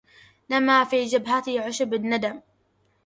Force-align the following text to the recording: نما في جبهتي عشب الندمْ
نما 0.49 0.83
في 0.83 1.05
جبهتي 1.05 1.59
عشب 1.59 1.93
الندمْ 1.93 2.41